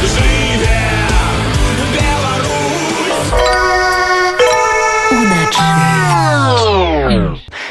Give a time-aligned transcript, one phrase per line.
[0.00, 0.29] Cause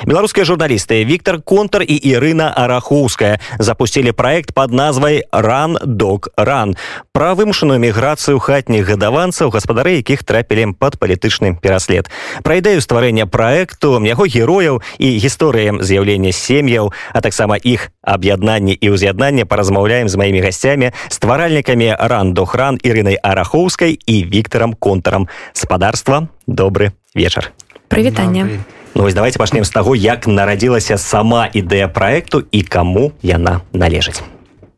[0.09, 6.73] Беларускія журналісты Віктор Контр і Ірына Арахоўская запусцілі праект под назвай ран док ран
[7.13, 12.09] пра вымушаную міграцыю хатніх гадаванцаў гаспадары якіх трапілі под палітычны пераслед.
[12.41, 18.97] Пра ідэю стварэння праекту яго герояў і гісторыям з'яўлення сем'яў а таксама іх аб'яднанне і
[18.97, 26.97] ўз'яднанне паразмаўляем з маімі гасцямі стваральнікамі ран дохран Ірынай арахоўскай і Віктором контарам спадарства добры
[27.13, 27.53] вечар.
[27.93, 28.57] Прывітанне
[28.95, 34.23] Ну, вось давайте пачнем з таго як нарадзілася сама ідэя проекту і каму яна належыць.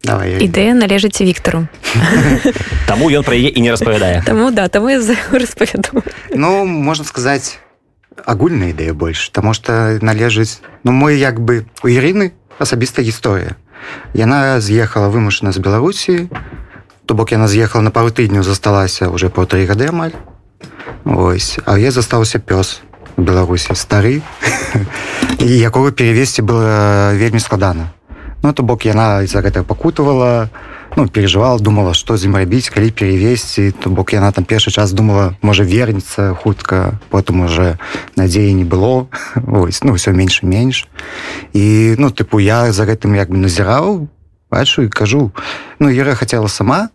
[0.03, 1.67] Давай, ідэя належыць Віктору.
[2.89, 4.25] Таму ён пра яе і не распавядае.
[4.25, 4.97] Таму да таму я
[5.31, 6.01] распавяду
[6.34, 7.59] Ну можна сказаць
[8.25, 13.55] агульная ідэя больш Таму што належыць ну мой як бы у Ірыны асабістая гісторыя.
[14.13, 16.29] Яна з'ехала вымушана з Беларусі
[17.05, 20.17] то бок яна з'ехала на пару тыдняў засталася уже по тры гады амаль.
[21.05, 22.82] Вось а я застаўся пёс
[23.17, 24.21] беларусі стары
[25.40, 27.91] і якога перевесці было вельмі складана.
[28.43, 30.49] Ну то бок яна за гэта пакутавала
[30.98, 33.71] ну переживала думала что з ім рабіць калі перевесці.
[33.71, 37.77] То бок яна там першы час думала можа вернется хутка потым уже
[38.15, 39.07] надзеі не было.
[39.48, 40.87] Ось ну все менш менш.
[41.54, 44.07] І ну тыпу я за гэтым як бы назіраў
[44.51, 45.32] бачу і кажу
[45.79, 46.89] ну Іра хотела сама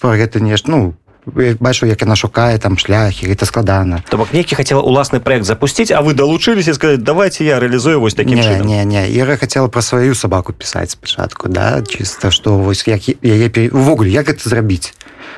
[0.00, 0.94] про гэта нешта ну
[1.26, 4.02] бачу як яна шукае там шляхі гэта складана.
[4.10, 8.14] То бок нейкі хацела уласны проект запусціць а вы далучыліся сказать давайте я реалізую вось
[8.14, 9.10] таким не, не не.
[9.10, 14.28] Іра хотела про сваю сабаку пісаць спачатку да чисто что вось як яе увогуле як
[14.28, 14.94] это зрабіць?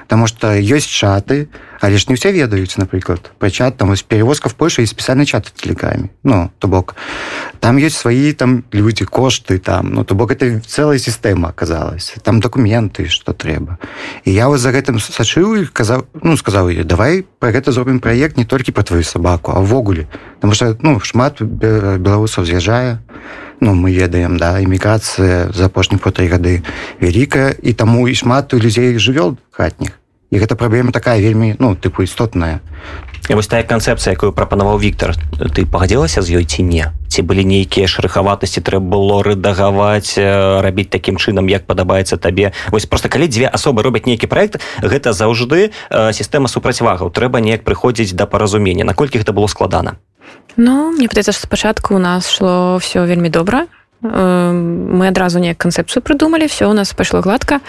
[0.07, 1.49] Таму што ёсць чаты,
[1.83, 5.51] але ж не ўсе ведаюць, напрыклад, пачат там вось перевозка в Польшу і спецыяльны чат
[5.51, 6.15] телекамі.
[6.23, 6.95] Ну то бок
[7.59, 12.39] там ёсць свае там людзі кошты там ну то бок это цэлая сістэма аказалась там
[12.39, 13.83] дакументы што трэба.
[14.23, 17.99] І я вас за гэтым сачыў і казаў ну сказаў я давай пра гэта зробім
[17.99, 20.07] праект не толькі па твою сабаку, а ўвогуле,
[20.39, 22.99] Таму што ну шмат беларусаў з'язджае,
[23.63, 26.63] ну мы ведаем да эміграцыя за апошніх по тры гады
[26.99, 30.02] вялікая і таму і шмат людзей жывёл хатніх
[30.33, 32.65] і гэта праблема такая вельмі ну тыпу істотная
[33.29, 35.15] і вось тая канцэпцыя якую прапанаваў Віктор
[35.53, 40.17] ты пагадзілася з ёй ці не ці былі нейкія шрыхаватасці трэба было рэдагаваць
[40.65, 45.13] рабіць такім чынам як падабаецца табе вось просто калі дзве асобы робяць нейкі проект гэта
[45.13, 47.13] заўжды сістэма супрацьвагаў.
[47.13, 50.01] Трэба неяк прыходзіць да паразумення наколькі гэта было складана.
[50.57, 53.69] Ну мне падаецца што спачатку у нас шло все вельмі добра
[54.03, 57.61] мы адразу неяк канцэпцыю прыдумалі все у нас пайшло гладка.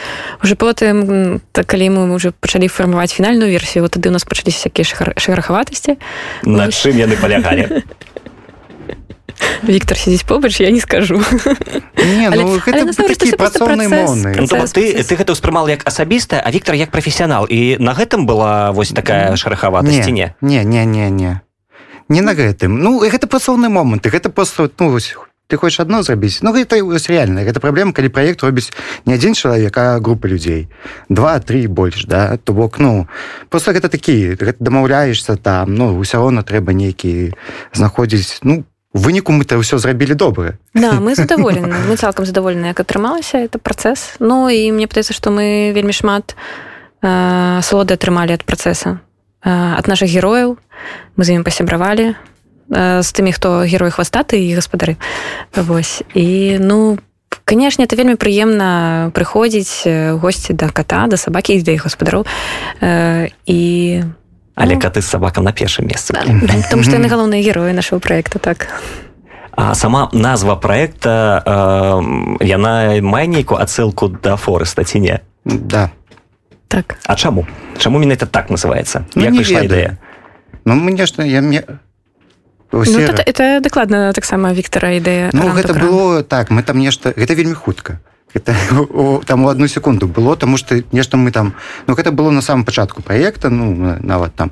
[0.44, 4.70] Уже потым так калі мы уже пачалі фармаваць фінальную версію вот тады у нас пачаліся
[4.70, 5.98] всякія шэрахаватасці
[6.44, 7.84] на чым яны палягалі?
[9.64, 11.22] Віктор сидзіць побач я не скажу.
[11.98, 16.52] Не, ну, але, гэта але, такі працоўны ну, ты ты гэта ўспрымал як асабістая а
[16.52, 17.48] Віктор як прафесіянал.
[17.50, 20.36] І на гэтым была вось такая шарахаватасці не?
[20.42, 20.64] не?
[20.64, 21.42] Не не не
[22.10, 22.22] не.
[22.22, 22.78] На гэтым.
[22.78, 25.16] Ну гэта працоўны момант гэта просто ну вось
[25.48, 28.72] ты хочешь одно зрабіць ну гэта реально гэта праблема калі проект робіць
[29.06, 30.68] не адзін чалавек а група людзей
[31.10, 33.08] два три больш да то бок ну
[33.50, 37.36] просто гэта такі дамаўляешься там ну ўсё роўно трэба нейкі
[37.74, 43.44] знаходзіць ну выніку мы-то ўсё зрабілі добра да мы задаволены мы цалкам задаволены як атрымалася
[43.44, 46.36] это працэс Ну і мне падаецца што мы вельмі шмат
[47.04, 49.04] э, салоды атрымалі ад працэса
[49.44, 50.58] ад наших герояў
[51.20, 52.16] мы з імі пасябравалі
[52.70, 54.96] з тымі хто герой хвастаты і гаспадары
[55.56, 56.04] Вось.
[56.14, 56.98] І ну
[57.46, 59.88] канешне это вельмі прыемна прыходзіць
[60.20, 62.26] госці да кота да сабакі да іх гаспадароў
[63.46, 63.60] і
[64.56, 66.14] але ну, каты з сабака на першым месцы.
[66.14, 68.68] потому что яны галоўныя героі нашего проекта так.
[69.52, 75.20] А сама назва проекта э, яна мае нейкую ацэлку да фореста ці не?
[75.46, 75.90] Да.
[76.68, 76.98] Так.
[77.06, 77.46] А чаму?
[77.78, 79.98] Чаму менавіта так называется ну, як прыйшла ідэя?
[80.66, 81.64] Ну мне што я мне
[82.74, 87.36] Ну, это, это дакладна таксама Віктора ідэя Ну гэта было так мы там нешта гэта
[87.36, 88.00] вельмі хутка.
[88.34, 88.56] Это
[89.26, 91.54] там у одну секунду было тому что нешта мы там
[91.88, 94.52] ну гэта было на самом пачатку проекта ну нават там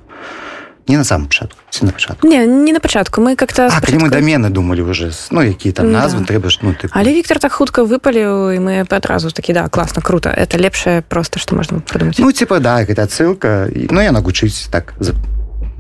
[0.88, 4.06] не на самом пачатку на пачатку не не на пачатку мы как-то спачатку...
[4.06, 6.34] мы домены думали уже ну які там назвы да.
[6.34, 10.02] трэба ж ну ты але Віктор так хутка выпаліў і мы адразу такі да класна
[10.02, 12.20] круто это лепшае просто что можна придумать.
[12.20, 15.14] Ну типа да гэта ссылка ну я нагучыць так за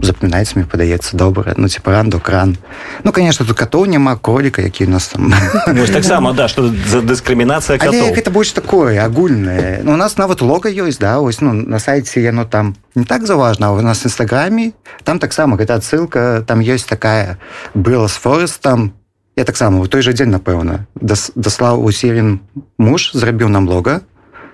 [0.02, 2.58] запамінаецца мне падаецца добра ну типа ранду кран
[3.04, 5.34] ну конечно тут катоў няма коліка які у нас там.
[5.94, 11.00] Таксама да что за дыскрымінацыя это больш такое агульнае ну у нас нават лога ёсць
[11.00, 15.58] да ось ну на сайте яно там не так заважна у нас нстаграме там таксама
[15.58, 17.38] гэта ссылка там ёсць такая
[17.74, 18.94] была с форестом
[19.36, 22.40] я таксама у той жа дзень напэўна даслаў у серін
[22.78, 24.02] муж зрабіў нам лога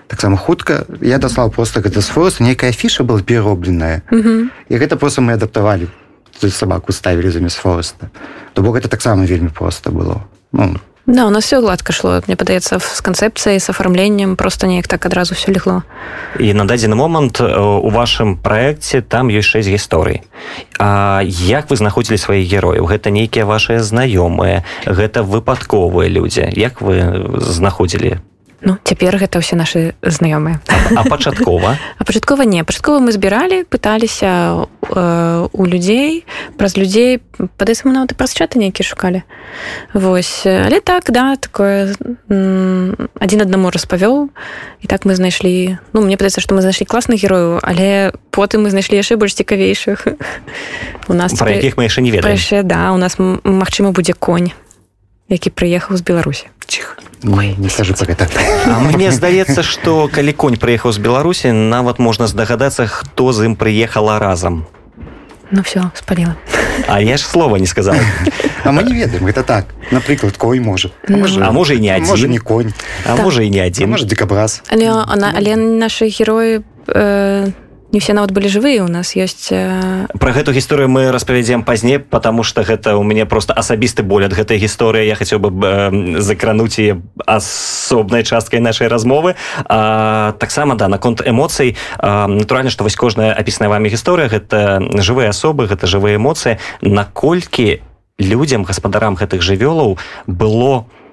[0.08, 0.86] таксама хутка.
[1.02, 5.88] Я даслаў просто гэта форста нейкая фіша была переробленая і гэта просто мы адаптавалі
[6.38, 8.10] сабаку ставілі замест фореста.
[8.54, 10.22] То бок гэта таксама вельмі проста было.
[10.52, 10.78] Ну
[11.08, 12.22] Да, у нас все гладко шло.
[12.28, 15.84] Мне падаецца с канцэпцыяй с афармленнем просто неяк так адразу все легло.
[16.38, 20.28] І на дадзены момант у вашым праекце там ёсць шэсць гісторый
[20.80, 22.92] А як вы знаходзілі сваіх герояў?
[22.92, 24.68] Гэта нейкія вашыя знаёмыя?
[24.84, 26.52] Гэта выпадковыя людзі?
[26.52, 28.20] Як вы знаходзілі
[28.62, 30.58] Ну цяпер гэта ўсе нашы знаёмыя
[30.98, 32.66] а пачаткова а пачаткова не.
[32.66, 36.26] Пачаткова мы збіралі пыталіся э, у людзей
[36.58, 39.22] праз людзей падаецца мы нават і праз чаты нейкі шукалі
[39.94, 40.42] Вось.
[40.46, 41.94] Але так да такое
[43.22, 44.34] адзін аднаму распавёў
[44.82, 48.74] і так мы знайшлі Ну мне падаецца што мы знайшлі класных герою але потым мы
[48.74, 50.18] знайшлі яшчэ больш цікавейшых.
[51.08, 52.42] У нас про якіх мы яшчэ не ведаем.
[52.66, 54.50] Да у нас магчыма будзе конь
[55.30, 56.50] які прыехаў з беларусі.
[56.66, 58.28] Ціха Ой, не скажу про гэта
[58.66, 63.56] А мне здаецца что калі конь прыехаў з беларусі нават можна здагадацца хто з ім
[63.56, 64.66] прыехала разам.
[65.50, 66.36] Ну все спаліла
[66.88, 67.96] А я ж слова не сказал
[68.64, 69.66] А мы не ведаем гэта так.
[69.92, 72.74] Напрыклад конь можа ну, а можа і не адзін можа не конь.
[73.06, 73.26] А так.
[73.26, 77.52] можа і не адзін можа дыкабраз але она але нашы героі э,
[77.92, 80.08] не все нават былі жывыя у нас ёсць э...
[80.20, 84.34] про гэту гісторыю мы распавядзем пазней потому что гэта у мяне просто асабісты боль ад
[84.34, 85.08] гэтай гісторыі.
[85.08, 89.36] Я хацеў бы э, закрануць і асобнай часткай нашай размовы.
[89.68, 91.78] Таксама да наконт эмоцый.
[92.02, 96.60] Натуральна што вось кожная апісная вами гісторыя гэта жывыя асобы гэта жывыя эмоцыі.
[96.82, 97.82] Наколькі
[98.20, 99.98] людзям гаспадарам гэтых жывёлаў
[100.28, 101.07] было у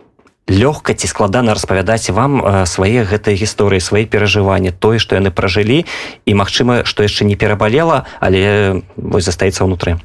[0.48, 5.84] лёгка ці складана распавядаць вам свае гэтыя гісторыі свае перажыванні тое што яны пражылі.
[6.26, 10.00] І магчыма што яшчэ не перабалела але вось застаецца ўнутры.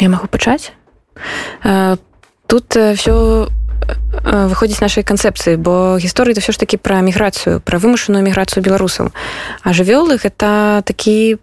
[0.00, 0.72] Я магу пачаць?
[2.48, 3.48] Тут все
[4.24, 9.12] выходзіць нашай канцэпцыі бо гісторыі это все ж таки пра міграцыю пра вымушаную міграцыю беларусаў.
[9.62, 11.38] А жывёлы гэта такі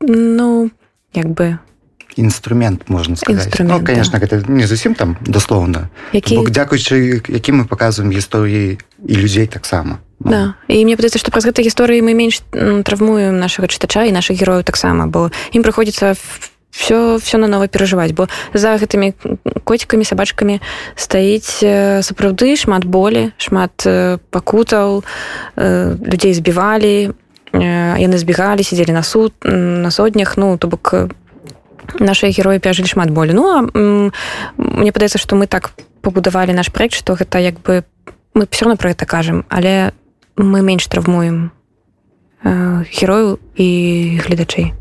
[0.00, 0.70] ну
[1.14, 1.58] як бы
[2.16, 3.54] інструмент можна сказать.
[3.58, 4.26] Ну, конечно да.
[4.26, 6.40] гэта не зусім там даслоўна які...
[6.48, 10.54] дзякуючы які мы показываем гісторыі і людзей таксама да.
[10.68, 12.40] і мне падаецца што праз гэтай гісторыі мы менш
[12.84, 16.16] травмуем нашага чытача і наших герояў таксама бо ім прыходзіцца
[16.72, 19.12] все все на нова перажываць бо за гэтымі
[19.68, 20.60] коцікамі сабачкамі
[20.96, 21.60] стаіць
[22.00, 23.84] сапраўды шмат болі шмат
[24.32, 25.04] пакутаў
[25.56, 27.12] людзей збівалі
[27.56, 30.36] яны збегалі сидзелі на суд на сотнях.
[30.36, 30.94] Ну то бок
[32.00, 33.58] наши героі пяжылі шмат болі ну а,
[34.56, 35.72] мне падаецца што мы так
[36.02, 37.84] пабудавалі наш проект што гэта як бы
[38.34, 39.92] мы все равно про это кажам але
[40.36, 41.50] мы менш травмуем
[42.44, 44.74] э, герою і гледачэй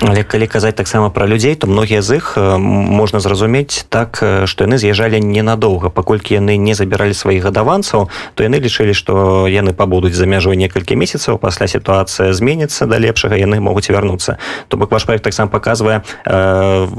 [0.00, 4.76] Але калі казаць таксама пра людзей то многія з іх можна зразумець так што яны
[4.78, 5.88] з'язджалі ненадоўга.
[5.88, 10.98] Паколькі яны не забіралі сваіх гадаванцаў то яны лічылі што яны пабудуць за мяжой некалькі
[10.98, 14.36] месяцаў пасля сітуацыя зменіцца да лепшага яны могуць вярнуцца.
[14.68, 16.02] То бок ваш проект таксам паказвае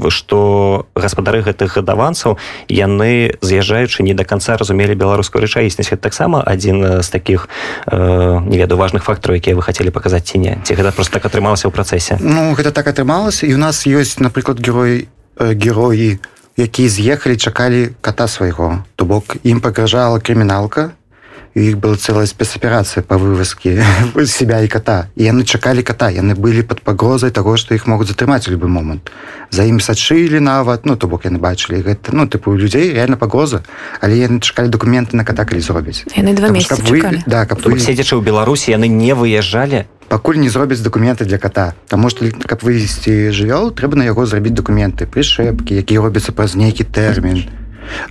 [0.08, 5.94] што гаспадары гэтых гадаванцаў яны з'язджаючы не до конца разумелі беларускую рэчаіснасць.
[6.00, 7.48] Таксама адзін з таких
[7.92, 10.58] не веду важных фактараў якія вы хацелі паказаць ці не.
[10.64, 12.18] Ці гэта просто так атрымалася ў працэсе?
[12.20, 15.10] Ну гэта так так атрымалася і у нас ёсць напрыклад герой
[15.42, 16.22] э, героі
[16.54, 18.86] якія з'ехалі чакалі кота свайго.
[18.94, 20.94] То бок ім пагражала крыміналка
[21.56, 23.80] іх была целая спецаперацыя по вывазкі
[24.28, 25.08] себя і кота.
[25.16, 29.10] І яны чакалі кота яны былі под пагрозай того что іх могуць затрымаць любы момант
[29.50, 33.64] за ім сачылі нават ну то бок яны бачылі гэта ну тыпу людзей реально пагроза
[34.00, 37.80] але яны чакалі документы на кота калі зробяць яны два месяца вы, да, каб вы...
[37.80, 41.74] седзячы ў беларусі яны не выязджалі пакуль не зробяць документы для кота.
[41.88, 46.84] Таму что каб вывесці жывёл трэба на яго зрабіць документы прышэпкі які робяцца праз нейкі
[46.84, 47.48] тэрмін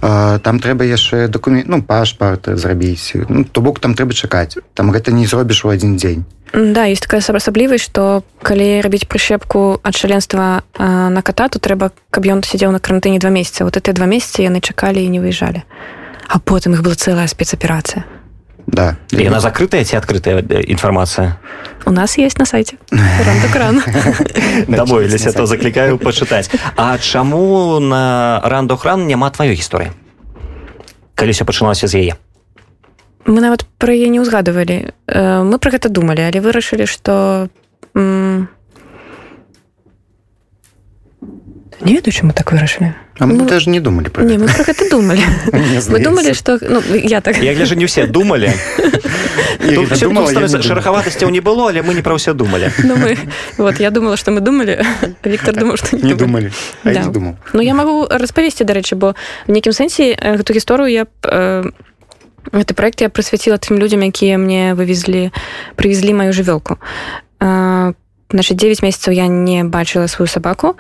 [0.02, 3.14] там трэба яшчэ документ ну пашпарт зрабіць.
[3.30, 4.58] Ну, то бок там трэба чакаць.
[4.74, 6.26] Там гэта не зробіш у адзін дзень.
[6.54, 12.24] Да есть такая асаблівасць что калі рабіць прышэпку ад шаленства на кота то трэба каб
[12.26, 15.64] ён сидзеў на карантыне два месяца вот это два месяца яны чакалі і не выязджалі.
[16.28, 18.06] А потым их была целая спецаперацыя
[18.68, 18.98] Да.
[19.12, 21.38] И она закрытая, ці открытая информация?
[21.86, 22.78] У нас есть на сайте.
[22.92, 23.82] Рандокран.
[24.68, 26.50] Дамовились, а то закликаю почитать.
[26.76, 29.92] А чаму на Рандокран няма твоей гісторыі?
[31.16, 32.14] Калі все пачыналася з яе?
[33.26, 34.92] Мы нават пра яе не ўзгадывалі.
[35.10, 37.48] Мы пра гэта думалі, але вырашылі, што
[41.82, 44.64] не ведаю чаму так вырашылі А мы ну, даже не думали про не, мы про
[44.64, 45.22] гэта думали.
[45.90, 47.38] Мы думали что ну, я так.
[47.38, 48.52] Я гляжу не все думали.
[50.62, 52.72] Шерахаватасцяў не было але мы не про ўсё думали.
[52.84, 53.18] Ну, мы,
[53.58, 54.86] вот я думала что мы думали.
[55.24, 56.52] Віктор думал что не думали.
[56.84, 57.06] да.
[57.06, 57.36] думал.
[57.54, 59.16] Ну я могу распавесці дарэчы бо
[59.48, 61.64] в нейкім сэнсе гэту гісторыю я э,
[62.52, 65.32] гэты проект я прысвяціла тым людзям якія мне вывезлі
[65.80, 66.78] прывезлі маю жывёлку
[68.36, 70.76] значит 9 месяцаў я не бачыла сваю сабаку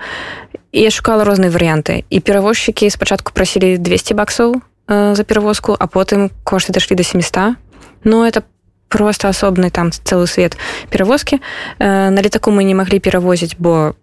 [0.75, 6.29] і я шукала розныя варыянты і перавозчыкі спачатку прасілі 200 баксаў за перавозку а потым
[6.43, 7.55] кошты дашлі до 700
[8.03, 8.43] но это
[8.89, 10.57] просто асобны там цэлы свет
[10.91, 11.39] перавозкі
[11.79, 13.95] на летаку мы не маглі перавозіць бо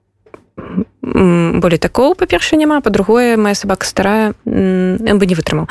[1.02, 5.68] болей такого па-перша няма па-другое моя сабака старая бы не вытрымаў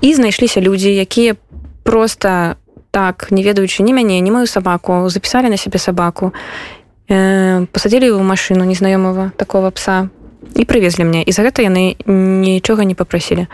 [0.00, 1.34] і знайшліся людзі якія
[1.82, 2.56] просто
[2.94, 8.22] так не ведаючы не мяне не маю сабаку запісалі на сябе сабаку э, пасадзілі ў
[8.24, 10.08] машыну незнаёмого такого пса
[10.54, 11.20] і прывезлі мне.
[11.22, 13.46] І за гэта яны нічога не попрасілі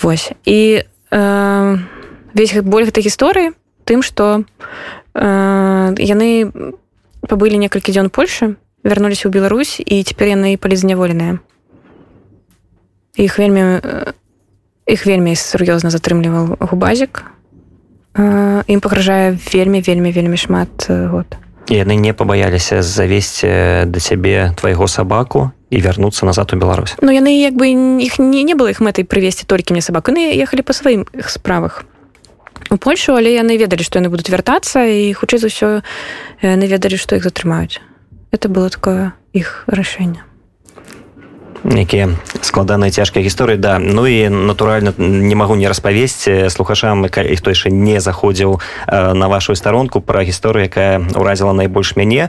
[0.00, 0.32] Вось.
[0.44, 1.78] І э,
[2.34, 4.44] весь боль гэтай гісторыі тым что
[5.14, 6.52] э, яны
[7.24, 11.40] пабылі некалькі дзён Польшы вярнуліся ў Беларусь і цяпер яны палізняволеныя
[13.16, 13.80] іх вельмі
[14.84, 17.24] іх вельмі сур'ёзна затрымліваў губазік
[18.16, 25.50] ім пагражае вельмі вельмі вельмі шмат год яны не пабаяліся завесці да цябе твайго сабаку
[25.70, 26.94] і вярнуцца назад у Беларусь.
[27.02, 27.66] Ну яны як бы
[28.02, 31.84] іх не, не было іх мэтай прывесці толькі мне сабаку яны ехалі па сваім справах.
[32.70, 35.68] У Польшу але яны ведалі што яны будуць вяртацца і хутчэй за ўсё
[36.42, 37.82] яны ведалі што іх затрымаюць
[38.30, 40.22] это было такое іх рашэнне
[41.64, 42.10] якія
[42.40, 43.78] складаныя цяжкія гісторыі да.
[43.78, 48.60] Ну і натуральна не магу не распавесці слухашам іх той яшчэ не заходзіў
[48.90, 52.28] на вашу старонку пра гісторыю якая ўразіла найбольш мяне.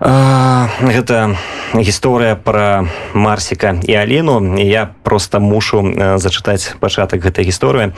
[0.00, 1.36] Гэта
[1.76, 4.56] гісторыя пра марсіка і аліну.
[4.56, 5.84] Я просто мушу
[6.16, 7.92] зачытаць пачатак гэтай гісторыі.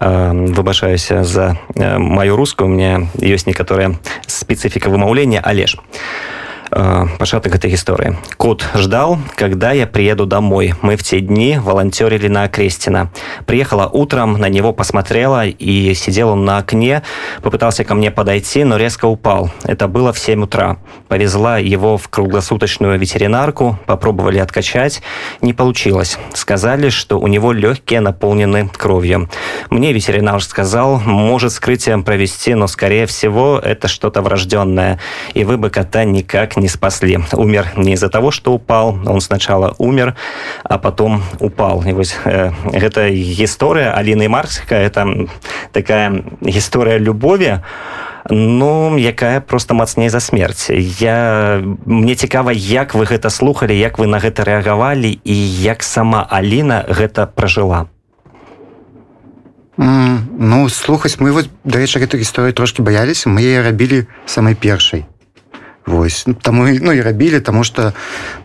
[0.00, 2.68] Выбачаюся за маю рускую.
[2.68, 5.76] У меня ёсць некаторыя спецыфіка вымаўлення але ж.
[5.76, 8.16] а э, початок этой истории.
[8.36, 10.74] Кот ждал, когда я приеду домой.
[10.82, 13.10] Мы в те дни волонтерили на Крестина.
[13.46, 17.02] Приехала утром, на него посмотрела и сидел он на окне,
[17.42, 19.50] попытался ко мне подойти, но резко упал.
[19.64, 20.78] Это было в 7 утра.
[21.08, 25.02] Повезла его в круглосуточную ветеринарку, попробовали откачать,
[25.40, 26.18] не получилось.
[26.32, 29.28] Сказали, что у него легкие наполнены кровью.
[29.70, 34.98] Мне ветеринар сказал, может скрытием провести, но скорее всего это что-то врожденное,
[35.34, 37.18] и вы бы кота никак не не спасли.
[37.32, 40.14] Умер не из-за того, что упал, он сначала умер,
[40.62, 41.82] а потом упал.
[41.84, 43.10] И вот э, эта
[43.44, 45.28] история Алины Марксика, это
[45.72, 47.60] такая история любови,
[48.30, 54.06] ну якая просто мацней за смерць я мне цікава як вы гэта слухали як вы
[54.06, 57.88] на гэта рэагавалі і як сама Аліна гэта пражыла
[59.76, 65.06] mm, ну слухаць мы вот дарэчы гэту гісторыю трошки баяліся мы яе рабілі самай першай
[65.86, 67.92] Вось ну, там ну і рабілі тому что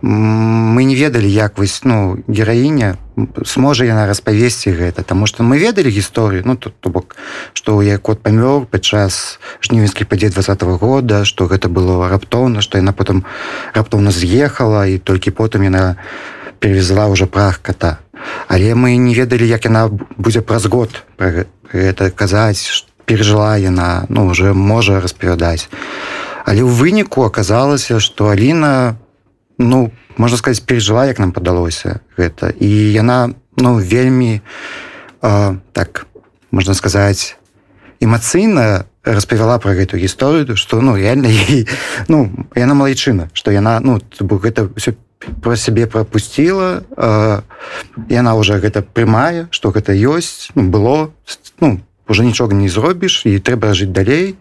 [0.01, 2.97] мы не ведалі як вось ну гераіня
[3.45, 5.03] сможа яна распавесці гэта.
[5.03, 7.15] Тому что мы ведалі гісторыю ну тут то бок
[7.53, 12.91] что я кот памёр падчас жнівенскіх падзей двадцатого года что гэта было раптоўна что яна
[12.91, 13.23] потым
[13.73, 15.97] раптоўна з'ехала і толькі потым яна
[16.59, 17.99] перевезла уже прах кота
[18.47, 24.27] але мы не ведалі як яна будзе праз год про гэта казаць пережила яна ну
[24.27, 25.69] уже можа распавядаць
[26.47, 28.95] але ў выніку аказалася что Аліна
[29.59, 32.55] ну можна сказать пережила як нам падалося гэта.
[32.55, 34.39] І яна ну вельмі
[35.21, 36.07] э, так
[36.51, 37.35] можна сказать
[37.99, 41.67] эмацыйна распавяла про гэту гісторыю что ну реально ей,
[42.07, 43.99] ну яна малайчына что яна ну
[44.39, 44.95] гэта все
[45.43, 47.41] про сябе пропустила э,
[48.07, 51.11] яна уже гэта прымае что гэта ёсць ну, было
[51.59, 54.39] ну уже нічога не зробіш і трэба жыць далей.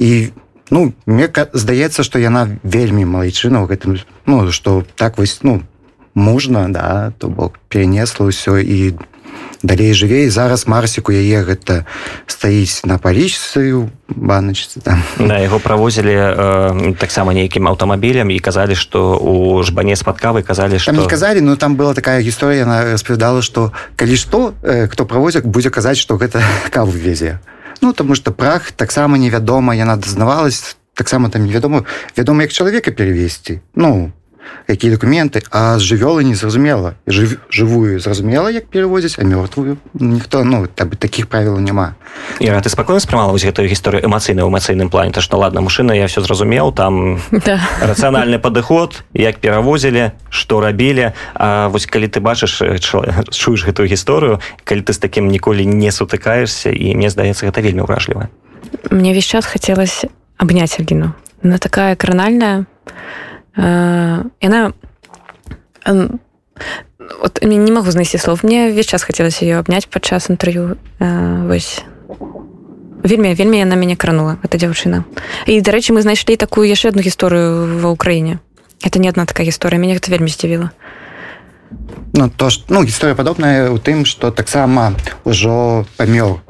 [0.00, 0.32] І
[0.70, 5.62] ну мне здаецца что яна вельмі малайчына ў гэтым ну что так вось ну
[6.14, 8.96] можна да то бок перенесла ўсё і
[9.62, 11.84] далей жыве і зараз марсіку яе гэта
[12.26, 19.16] стаіць на палічцы баначцы там на яго правозілі э, таксама нейкім аўтамабілем і казалі что
[19.18, 23.42] у жбане спадкавы казалі что не казалі но ну, там была такая гісторыя она распавядала
[23.42, 27.40] что калі што э, хто правозяк будзе казаць что гэта каву везе
[27.80, 31.84] Ну тому что прах таксама невядома яна дазнавалась таксама там невядома
[32.16, 33.60] вядома як чалавека перевесці.
[33.74, 34.12] Ну
[34.68, 40.88] якія документы а жывёлы незразумела жив жывую зразумела як перевозіць а мёртвую ніхто ну так
[40.88, 41.94] бы таких правил няма
[42.40, 45.12] Іра, ты спакойна спрымала вось гэтую гісторыю эмацыйна ў эмацыйным плане?
[45.12, 47.60] То што ладно машина я все зразумеў там да.
[47.80, 52.62] рацыянальны падыход як перавозілі што рабілі А вось калі ты бачыш
[53.30, 57.86] чуеш гэтую гісторыю калі ты з таким ніколі не сутыкаешься і мне здаецца гэта вельмі
[57.86, 58.28] ўражліва
[58.90, 60.04] мне весь час хацелось
[60.36, 62.66] абняць Альгіну на такая кранальная
[63.56, 64.72] яна
[67.20, 68.40] вот не могу знайсці слов.
[68.42, 71.84] Мне весь час хацелася ее абняць падчас інтэрв'ю э, вось.
[73.04, 75.04] Вельмі вельмі яна мяне кранула эта дзяўчына.
[75.46, 78.40] І дарэчы мы знайшлі такую яшчэ одну гісторыю ва ўкраіне.
[78.82, 80.70] Это не одна такая гісторыя мяне гэта вельмі здзівіла.
[82.14, 84.94] Ну то ж ну гісторыя падобная у тым что таксама
[85.24, 86.42] ўжо памёр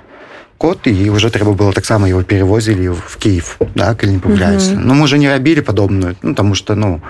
[0.58, 4.78] кот і уже трэба было таксама его перевозілі в Киев да калі не памыляюся mm
[4.78, 4.84] -hmm.
[4.84, 7.00] Ну мы уже не рабілі падобную ну тому что ну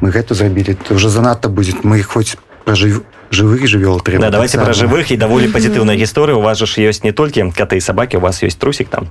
[0.00, 1.84] мы гэта зрабілі то уже занадта будет.
[1.84, 6.40] Мы хоць пражыв живых жывёл трэба да, давайте про жывых і даволі пазітыўная гісторыя у
[6.40, 9.08] вас ж ёсць не толькі каты і сабакі у вас ёсць трусик там.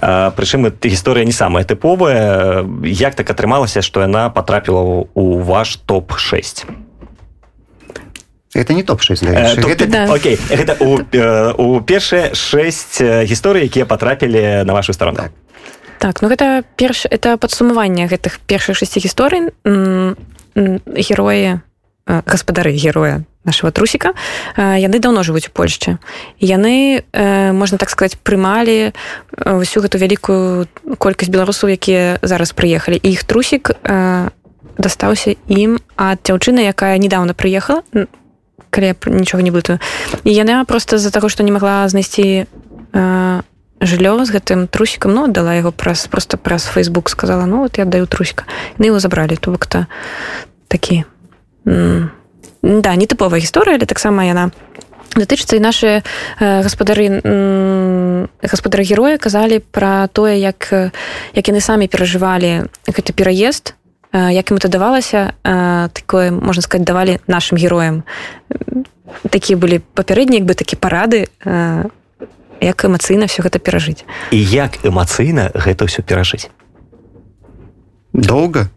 [0.00, 6.64] Прычым гісторыя не самая тыповая як так атрымалася што яна потрапіла у ваш топ-6
[8.54, 10.12] это не топ-6 э, гэта, да.
[10.12, 15.18] Окей, гэта у, э, у першыя 6 гісторый якія потрапілі на вашу сторону.
[15.18, 15.32] Так.
[15.98, 19.48] так ну гэта перш это падсумаванне гэтых першых шасці гісторый
[20.54, 21.60] героі
[22.04, 24.12] гаспадары героя нашего трусіка
[24.56, 25.96] яны даўно жывуць у Польшчы
[26.40, 27.04] яны
[27.56, 28.92] можна так сказать прымалі
[29.32, 30.68] ўсю гэту вялікую
[30.98, 33.72] колькасць беларусаў якія зараз прыехалі іх трусік
[34.76, 37.80] дастаўся ім ад дзяўчыны якая недавно прыехала
[38.74, 39.78] калі нічога не блытаю
[40.26, 42.50] і яна просто з-за таго што не магла знайсці
[43.84, 47.86] жыллё з гэтым трусікам ну дала яго праз просто праз Facebook сказала ну вот я
[47.86, 48.44] даю трусіка
[48.78, 49.86] на его забралі то бок-то
[50.68, 51.04] такі
[51.64, 54.50] да нетыповая гісторыя але таксама яна
[55.16, 55.56] датычыцца.
[55.56, 56.02] І наши э,
[56.40, 57.22] гаспадары
[58.42, 60.90] гаспадары героя казалі пра тое як
[61.34, 63.74] як яны самі перажывалі гэты пераезд
[64.14, 68.02] як ім это давалася такое можна сказать давалі нашим героям.
[69.30, 71.26] Такія былі папярэдні як бы такі парады
[72.60, 76.48] як эмацыйна все гэта перажыць і як эмацыйна гэта ўсё перажыць
[78.14, 78.70] доўга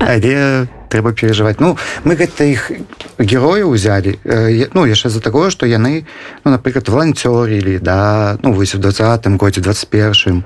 [0.00, 2.70] але трэба переживаць ну мы гэта іх
[3.18, 4.18] героя узялі.
[4.24, 6.04] Э, ну яшчэ за такое что яны
[6.44, 10.44] ну, напрыклад волонцёрілі да ну вось у двадцатым годзе 21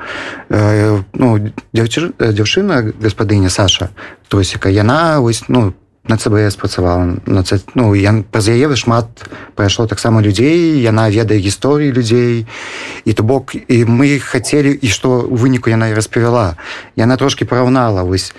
[0.48, 3.90] э, ну дзяўчына гаспадыня Саша
[4.28, 9.09] тосіка яна вось ну по на цбс працавала на ну я праз яе шмат
[9.57, 12.46] прайшло таксама людзей яна ведае гісторыі людзей.
[13.04, 16.57] І то бок і мы хацелі і што у выніку яна і распавяла.
[16.96, 18.35] Яна трошки параўнала вось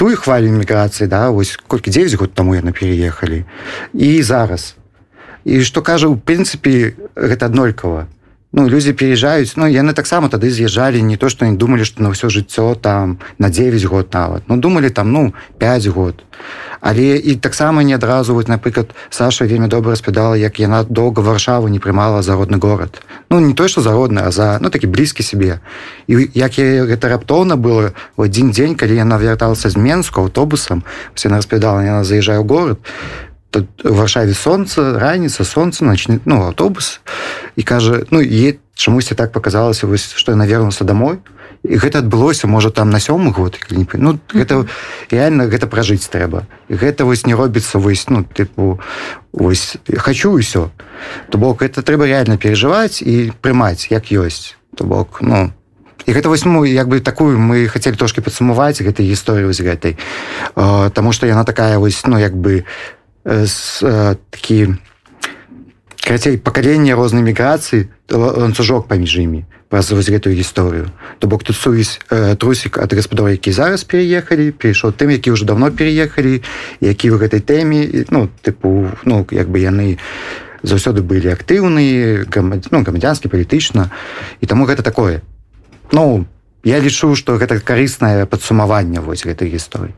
[0.00, 3.44] тую хвалю міграцыі да вось колькі 9 год таму яны переехалі
[3.92, 4.80] і зараз.
[5.44, 8.08] І што кажа у прынцыпе гэта аднолькава
[8.52, 12.10] ну людзі переязджаюць Ну яны таксама тады з'язджалі не то што не думалі што на
[12.10, 16.24] ўсё жыццё там на 9 год нават ну думалі там ну 5 год.
[16.80, 21.68] Але і таксама не адразу вот напрыклад Саша вельмі добра распядала як яна доўга варшаву
[21.68, 25.22] не прымала за родны горад ну не то что зародны а за ну такі блізкі
[25.22, 25.60] сябе
[26.06, 30.82] і як я гэта раптоўна было в один дзень калі яна вярталася з менску аўтобусам
[31.14, 33.29] все она распядала яна заезжаю город тут
[33.84, 37.00] варшаве солнце раніца солнце начнет ну аўтобус
[37.56, 41.18] і кажа ну е чамусьці так показалася вось что я навернулся домой.
[41.62, 43.60] І гэта адбылося можа там на сёмы год
[43.92, 44.66] ну гэта
[45.10, 48.80] реально гэта пражыць трэба і гэта вось не робіцца вось ну тыпу
[49.32, 50.70] ось хочу ўсё
[51.28, 54.56] то бок это трэба реально переживаць і прымаць як ёсць.
[54.76, 55.52] То бок ну
[56.06, 59.98] і гэта вось ну як бы такую мы хацелі трошки падсумаваць гэтай гісторыю з гэтай
[60.56, 62.64] Таму что яна такая вось ну як бы
[63.24, 63.82] з
[64.30, 64.74] такі
[66.00, 72.00] карацей пакаленне рознай міграцыі ланцужок паміж імі праз вось гэтую гісторыю то бок тут сувязь
[72.10, 76.42] э, трусік ад гаспадар які зараз переехалі перайшоў тым які ўжо давно переехалі
[76.80, 80.00] які ў гэтай тэме ну тыпу ну як бы яны
[80.62, 83.90] заўсёды былі актыўныя ну, грамадзянскі палітычна
[84.40, 85.22] і таму гэта такое.
[85.92, 86.26] Ну
[86.64, 89.94] я лічу што гэта карыснае падсумаванне вось гэтай гісторыі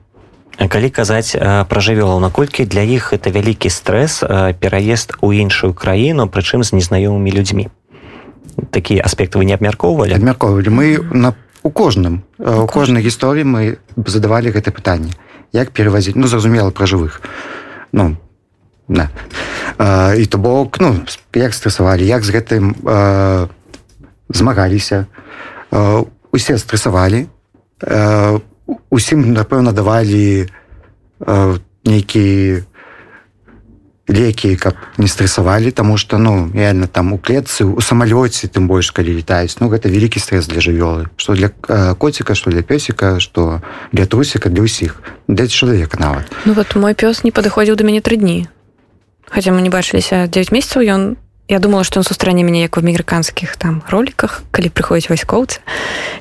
[0.58, 4.22] калі казаць пра жывёлаў наколькі для іх это вялікі стрэс
[4.60, 7.68] пераезд у іншую краіну прычым з незнаёмымі людзьмі
[8.70, 14.52] такія аспекты вы не абмяркоўвалі абмяркоўвалі мы на у кожным у кожнай гісторыі мы задавалі
[14.52, 15.16] гэта пытанне
[15.52, 17.22] як перавазіць ну зразумела пра жывых
[17.92, 18.16] ну
[18.88, 19.08] да.
[20.16, 21.00] і то бок ну
[21.34, 23.48] як стрэсавалі як з гэтым э,
[24.28, 25.06] змагаліся.
[25.70, 27.26] Э, усе стрэсавалі
[27.80, 28.40] э,
[28.90, 30.46] усім напэўна давалі
[31.20, 32.62] э, нейкі
[34.08, 38.90] лекі каб не стрессавалі тому что ну реально там у клетцы у самалёце тым больш
[38.90, 41.08] калі летаюць ну гэта вялікі стресс для жывёлы.
[41.16, 45.02] Что для э, коціка что для пёсіка что для трусіка для ўсіх.
[45.28, 46.26] Для чалавека нават.
[46.44, 48.48] Ну вот мой пёс не падыходзіў до мяне тры дні.
[49.30, 51.16] Хотя мы не бачыліся 9 месяцаў ён
[51.48, 55.60] я думала что он сустране мяне як в амерыканскіх там роликах калі прыходзіць вайскоўцы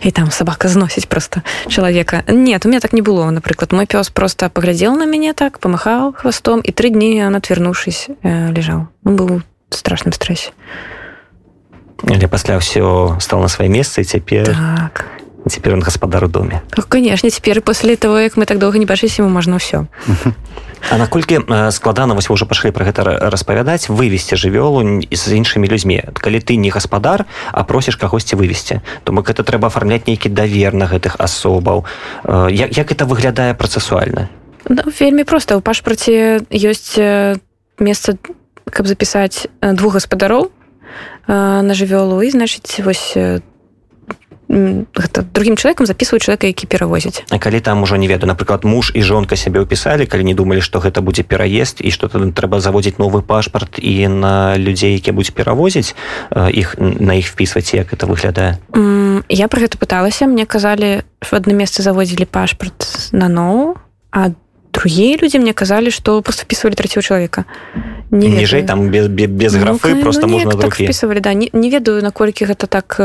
[0.01, 4.09] і там собака зносіць просто чалавека нет у меня так не было напрыклад мой пёс
[4.09, 9.15] просто паглядзел на мяне так помахаў хвастом і тры дні он отвернувшись э, лежаў он
[9.15, 10.51] был страшным стрэсе
[12.03, 16.61] але пасля ўсё стал на свае месцы цяпер так цяпер он гаспадар у доме.
[16.77, 19.87] Ну, конечно цяпер после того як мы так доўга не бачыся ему можна ўсё
[20.89, 26.41] А наколькі складана вось ўжо пашлі пра гэта распавядаць вывесці жывёлу з іншымі людзьмі калі
[26.41, 30.89] ты не гаспадар а просіш кагосьці вывесці то бок гэта трэба афармляць нейкі давер на
[30.89, 31.85] гэтых асобаў
[32.49, 34.29] як, як это выглядае працэсуальна
[34.69, 35.57] ну, вельмі проста.
[35.57, 36.97] Ў пашпарце ёсць
[37.79, 38.17] месца
[38.69, 40.51] каб запісаць двух гаспадароў
[41.27, 42.21] на жывёлу.
[42.21, 43.17] І значыць вось
[44.51, 48.91] гэта другим чалавекам записывают человека які перавозіць А калі там ужо не ведаю напрыклад муж
[48.93, 52.59] і жонка сябе ўпісалі калі не думалі што гэта будзе пераезд і што тады трэба
[52.59, 55.95] заводзіць новы пашпарт і на людзей які будуць перавозіць
[56.35, 58.59] іх на іх впісваць як это выглядае?
[59.29, 60.27] Я про гэта пыталася.
[60.27, 63.79] Мне казалі в одно месца заводзілі пашпарт на ноу
[64.11, 64.35] а
[64.73, 67.45] другие людзі мне казалі что просто впісвалі траціго чалавека.
[68.11, 71.33] Не ніжэй там без, без, без графы ну, просто ну, можна так впісвалі да.
[71.33, 72.99] Не, не ведаю наколькі гэта так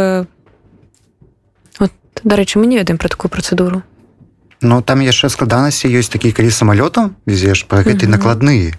[2.25, 3.83] дарэчы мы не ведаем про такую працэдуру
[4.63, 8.73] Ну там яшчэ складанасці ёсць такі калі самалётам везеш про гэты накладныя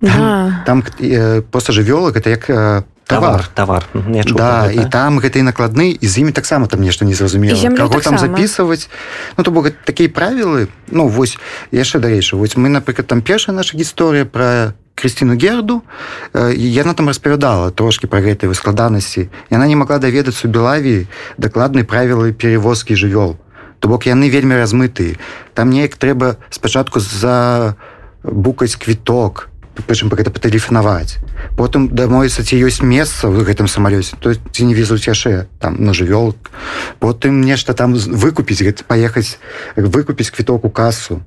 [0.00, 3.46] там, там э, просто жывёлак это як э, товар.
[3.54, 8.18] Товар да і там гэтый накладны і з імі таксама там нешта незразумела кого там
[8.18, 8.88] записывать?
[9.36, 11.38] Ну то бок такія правілы ну вось
[11.70, 15.82] яшчэ дарэчы вось мы напрыклад там першая наша гісторыя про Крысціну герду.
[16.34, 21.06] Яна там распавядала трошки про гэтай выскладанасці яна не могла даведацца у белаві
[21.38, 23.36] дакладнай правілы перевозкі жывёл
[23.84, 25.20] то бок яны вельмі размытыя.
[25.52, 27.76] Там неяк трэба спачатку за
[28.24, 31.18] букаць квіток прычым гэта патэлефанаваць
[31.56, 35.92] потым дамовіцца ці ёсць месца в гэтым самалёце то ці не везуць яшчэ там на
[35.92, 36.34] жывёл
[36.98, 39.38] потым нешта там выкупіць гэта паехаць
[39.76, 41.22] выкупіць квіток у касу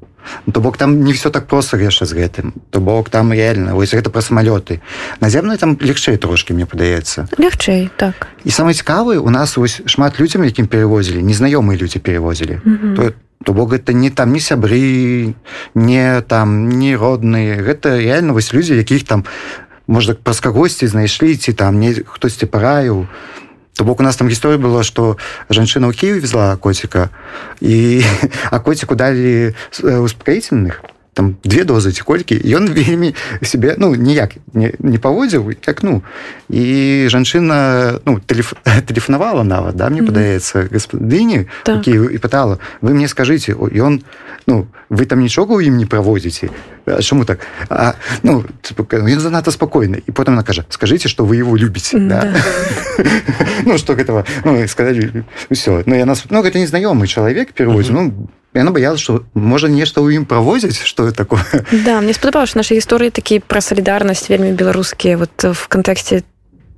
[0.46, 2.54] Ну, то бок там не все так просто яшчэ з гэтым.
[2.70, 4.82] То бок там реально вось гэта пра самалёты
[5.20, 8.28] наземны там лягчэй трошки мне падаецца лягчэй так.
[8.44, 12.60] І самае цікавы у нас вось шмат людзям якім перевозілі незнаёмыя людзі перевозілі.
[12.66, 12.96] Mm -hmm.
[12.96, 15.36] то, то бок гэта не там не сябры
[15.76, 17.62] не там не родныя.
[17.62, 19.26] Гэта реально вось людзі якіх там
[19.88, 23.06] можна праз кагосьці знайшлі ці там не хтосьці параіў.
[23.06, 23.38] То
[23.78, 25.21] То бок у нас там гісторыя была што
[25.54, 27.13] жанчына ў Киев везла коціка
[27.62, 28.02] і
[28.52, 30.82] а коціку далі успакаительных
[31.18, 36.06] там две дозы ці колькі ён вельмі себе ну ніяк не, не паводзіў як ну
[36.54, 38.54] і жанчына ну тэлеф,
[38.88, 40.14] тэлефанавала нават да мне mm -hmm.
[40.14, 41.88] падаецца гаспадыні так.
[41.88, 44.06] і пытала вы мне скажыце ён
[44.46, 46.50] ну вы там нічога ў ім не праводзіце
[47.02, 48.45] чаму так а, ну
[48.78, 52.34] ён занадта спакойны і потым она кажа скажите что вы его любіце да?
[52.34, 53.04] да.
[53.65, 54.97] ну что гэтага ну, сказать
[55.52, 58.12] все ну я нас ну гэта незнаёмы чалавек пераводзі mm -hmm.
[58.17, 62.76] ну яна боялась что можа нешта ў ім правозіць что такое да мне спадабалось наша
[62.76, 66.23] гісторыі такі пра салідарнасць вельмі беларускія вот в кантэксце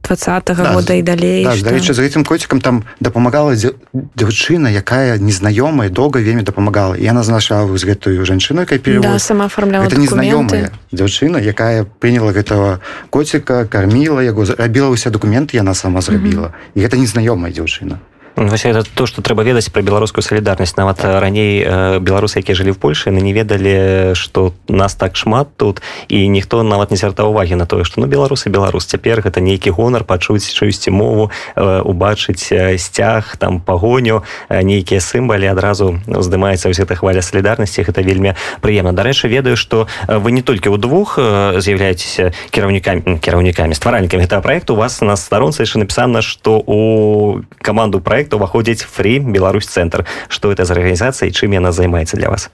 [0.09, 5.93] двадцатого да, года і далей да, дарэчы з гэтым коцікам там дапамагала дзяўчына якая незнаёмая
[5.93, 10.73] доўга вельмі дапамагала і яна значала з гэтую жанчыну якая да, сама оформляла это незнаёмая
[10.89, 12.81] дзяўчына якая прыняла гэтага
[13.13, 16.73] коціка карміла яго рабіла ўсе документы яна сама зрабіла mm -hmm.
[16.73, 18.01] і гэта незнаёмая дзяўчына
[18.39, 21.60] Вось это то что трэба ведаць про беларускую солідарнасць нават раней
[21.99, 26.63] беларусы якія жылі в Польше на не ведалі что нас так шмат тут і ніхто
[26.63, 28.88] нават не звяртаў увагі на тое что ну беларусы беларус.
[28.88, 32.47] Цяпер гэта нейкі гонар пачуць чуюсьці мову убачыць
[32.80, 38.95] сцяг там пагоню нейкія сімбалі адразу уздымаецца ўсе эта хваля солідарнасці гэта вельмі прыемна.
[38.95, 44.80] Дарэчы ведаю что вы не толькі ў двух з'яўляецеся кіраўнікамі кіраўнікамі стваральнікамі гэтага проекту у
[44.80, 50.05] вас на старонцы яшчэ напісана что у каманду проект проект уваходзіць фри Беларусь цэнтр.
[50.27, 52.49] Что это за арганізацыя чым яна займаецца для вас?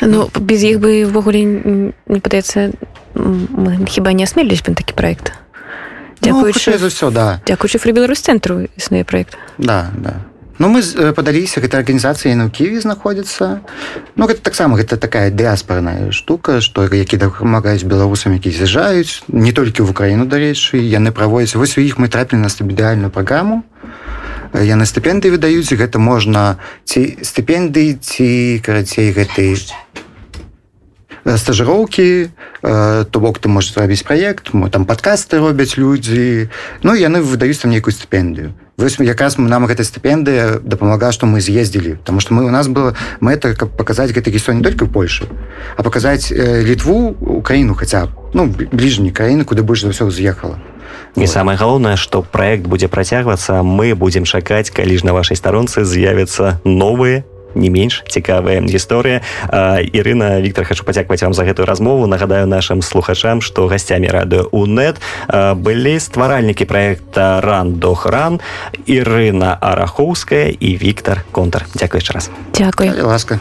[0.00, 2.70] Ну без іх бы ввогуле не падаецца
[3.88, 5.32] хіба не асмелілись бы такі проект
[6.22, 7.40] дзякуючы ну, за все да.
[7.46, 10.22] дзякуючы фри Беларусь цэнтру існуе проект да да.
[10.58, 10.82] Ну, мы
[11.14, 13.62] падаліся гэта арганізацыя на ківі знаходзіцца.
[14.18, 19.82] Ну гэта таксама гэта такая дыаспорная штука што які дапамагаюць беларусам які з'язджаюць не толькі
[19.82, 21.54] в украіну дарэчы яны праводзяць.
[21.54, 23.62] Вось у іх мы трапілі на стабідыальную праграму
[24.54, 28.28] яны стыпендыі выдаюць гэта можна ці стыпендыі ці
[28.64, 29.56] карацей гэтай
[31.24, 32.30] стажыроўкі
[32.62, 36.48] то бок ты можаш зрабіць праект там падкасты робяць людзі.
[36.82, 38.54] Ну яны выдаюць там нейкую стыпендыю.
[38.78, 41.98] Вось якраз нам гэта стыпендыя дапамагла што мы з'ездзілі.
[41.98, 45.28] Потому что мы у нас было мэта каб паказаць гэты гісто не только Польшу
[45.76, 50.58] а паказаць літву украіну хаця ну бліжні краіны куды больш за ўсё з'ехала
[51.16, 51.30] і вот.
[51.30, 56.60] самае галоўнае што праект будзе працягвацца мы будзем чакаць калі ж на вашай старонцы з'явяцца
[56.64, 59.20] новыя не менш цікавая гісторыя
[59.92, 62.06] Ірына Віктор хочу пацякваць вам за гэтую размову.
[62.06, 68.40] Нагадаю нашим слухачам што гасцямі радыё унет былі стваральнікі проекта ран дохран
[68.86, 72.30] Ірына арахоўская і Віктор контр яшчэ раз.
[72.54, 72.92] Дякую.
[73.06, 73.40] Ласка